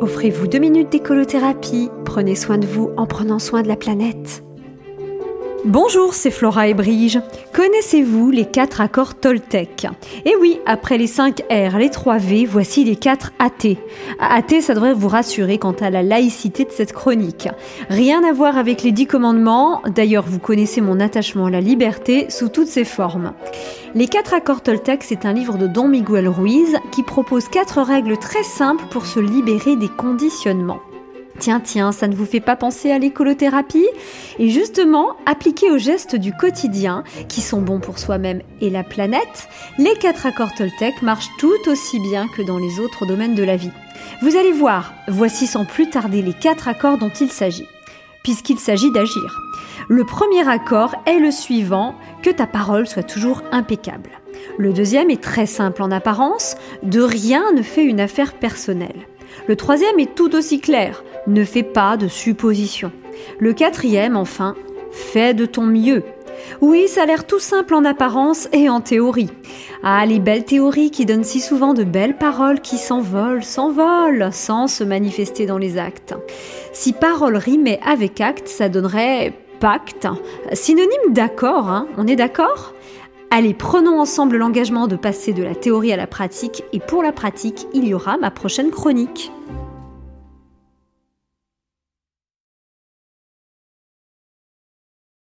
Offrez-vous 0.00 0.46
deux 0.46 0.58
minutes 0.60 0.90
d'écolothérapie. 0.90 1.90
Prenez 2.04 2.36
soin 2.36 2.58
de 2.58 2.66
vous 2.66 2.90
en 2.96 3.06
prenant 3.06 3.40
soin 3.40 3.62
de 3.62 3.68
la 3.68 3.76
planète. 3.76 4.44
Bonjour, 5.64 6.14
c'est 6.14 6.30
Flora 6.30 6.68
et 6.68 6.74
Brige. 6.74 7.20
Connaissez-vous 7.52 8.30
les 8.30 8.44
quatre 8.44 8.80
accords 8.80 9.16
Toltec? 9.16 9.88
Eh 10.24 10.36
oui, 10.40 10.60
après 10.66 10.98
les 10.98 11.08
5 11.08 11.42
R, 11.50 11.78
les 11.78 11.90
3 11.90 12.18
V, 12.18 12.46
voici 12.46 12.84
les 12.84 12.94
4 12.94 13.32
AT. 13.40 13.76
AT, 14.20 14.60
ça 14.60 14.74
devrait 14.74 14.94
vous 14.94 15.08
rassurer 15.08 15.58
quant 15.58 15.72
à 15.72 15.90
la 15.90 16.04
laïcité 16.04 16.64
de 16.64 16.70
cette 16.70 16.92
chronique. 16.92 17.48
Rien 17.90 18.22
à 18.22 18.32
voir 18.32 18.56
avec 18.56 18.84
les 18.84 18.92
10 18.92 19.06
commandements, 19.08 19.82
d'ailleurs 19.84 20.24
vous 20.24 20.38
connaissez 20.38 20.80
mon 20.80 21.00
attachement 21.00 21.46
à 21.46 21.50
la 21.50 21.60
liberté 21.60 22.30
sous 22.30 22.48
toutes 22.48 22.68
ses 22.68 22.84
formes. 22.84 23.32
Les 23.96 24.06
4 24.06 24.34
accords 24.34 24.62
Toltec, 24.62 25.02
c'est 25.02 25.26
un 25.26 25.32
livre 25.32 25.58
de 25.58 25.66
Don 25.66 25.88
Miguel 25.88 26.28
Ruiz 26.28 26.76
qui 26.92 27.02
propose 27.02 27.48
4 27.48 27.82
règles 27.82 28.16
très 28.16 28.44
simples 28.44 28.84
pour 28.90 29.06
se 29.06 29.18
libérer 29.18 29.74
des 29.74 29.88
conditionnements. 29.88 30.80
Tiens, 31.38 31.60
tiens, 31.60 31.92
ça 31.92 32.08
ne 32.08 32.16
vous 32.16 32.24
fait 32.24 32.40
pas 32.40 32.56
penser 32.56 32.90
à 32.90 32.98
l'écolothérapie? 32.98 33.86
Et 34.40 34.48
justement, 34.48 35.16
appliqués 35.24 35.70
aux 35.70 35.78
gestes 35.78 36.16
du 36.16 36.32
quotidien, 36.32 37.04
qui 37.28 37.40
sont 37.40 37.62
bons 37.62 37.78
pour 37.78 37.98
soi-même 37.98 38.42
et 38.60 38.70
la 38.70 38.82
planète, 38.82 39.48
les 39.78 39.94
quatre 39.94 40.26
accords 40.26 40.54
Toltec 40.56 41.00
marchent 41.00 41.30
tout 41.38 41.68
aussi 41.68 42.00
bien 42.00 42.26
que 42.36 42.42
dans 42.42 42.58
les 42.58 42.80
autres 42.80 43.06
domaines 43.06 43.36
de 43.36 43.44
la 43.44 43.56
vie. 43.56 43.70
Vous 44.20 44.36
allez 44.36 44.50
voir, 44.50 44.94
voici 45.06 45.46
sans 45.46 45.64
plus 45.64 45.88
tarder 45.88 46.22
les 46.22 46.32
quatre 46.32 46.66
accords 46.66 46.98
dont 46.98 47.12
il 47.20 47.30
s'agit, 47.30 47.68
puisqu'il 48.24 48.58
s'agit 48.58 48.90
d'agir. 48.90 49.40
Le 49.88 50.04
premier 50.04 50.46
accord 50.48 50.96
est 51.06 51.20
le 51.20 51.30
suivant, 51.30 51.94
que 52.22 52.30
ta 52.30 52.48
parole 52.48 52.88
soit 52.88 53.04
toujours 53.04 53.42
impeccable. 53.52 54.10
Le 54.58 54.72
deuxième 54.72 55.10
est 55.10 55.22
très 55.22 55.46
simple 55.46 55.82
en 55.84 55.92
apparence, 55.92 56.56
de 56.82 57.00
rien 57.00 57.52
ne 57.52 57.62
fait 57.62 57.84
une 57.84 58.00
affaire 58.00 58.34
personnelle. 58.34 59.06
Le 59.46 59.56
troisième 59.56 59.98
est 59.98 60.14
tout 60.14 60.34
aussi 60.34 60.60
clair, 60.60 61.04
ne 61.26 61.44
fais 61.44 61.62
pas 61.62 61.96
de 61.96 62.08
suppositions. 62.08 62.92
Le 63.38 63.52
quatrième, 63.52 64.16
enfin, 64.16 64.54
fais 64.90 65.34
de 65.34 65.46
ton 65.46 65.62
mieux. 65.62 66.02
Oui, 66.60 66.88
ça 66.88 67.02
a 67.02 67.06
l'air 67.06 67.26
tout 67.26 67.38
simple 67.38 67.74
en 67.74 67.84
apparence 67.84 68.48
et 68.52 68.68
en 68.68 68.80
théorie. 68.80 69.30
Ah, 69.82 70.04
les 70.06 70.18
belles 70.18 70.44
théories 70.44 70.90
qui 70.90 71.06
donnent 71.06 71.24
si 71.24 71.40
souvent 71.40 71.74
de 71.74 71.84
belles 71.84 72.16
paroles 72.16 72.60
qui 72.60 72.78
s'envolent, 72.78 73.44
s'envolent, 73.44 74.30
sans 74.32 74.66
se 74.66 74.84
manifester 74.84 75.46
dans 75.46 75.58
les 75.58 75.78
actes. 75.78 76.14
Si 76.72 76.92
parole 76.92 77.36
rimait 77.36 77.80
avec 77.84 78.20
acte, 78.20 78.48
ça 78.48 78.68
donnerait 78.68 79.32
pacte, 79.60 80.06
synonyme 80.52 81.12
d'accord, 81.12 81.68
hein 81.68 81.88
on 81.96 82.06
est 82.06 82.16
d'accord? 82.16 82.74
Allez, 83.30 83.52
prenons 83.52 84.00
ensemble 84.00 84.38
l'engagement 84.38 84.86
de 84.86 84.96
passer 84.96 85.34
de 85.34 85.42
la 85.42 85.54
théorie 85.54 85.92
à 85.92 85.98
la 85.98 86.06
pratique, 86.06 86.64
et 86.72 86.80
pour 86.80 87.02
la 87.02 87.12
pratique, 87.12 87.66
il 87.74 87.86
y 87.86 87.92
aura 87.92 88.16
ma 88.16 88.30
prochaine 88.30 88.70
chronique. 88.70 89.30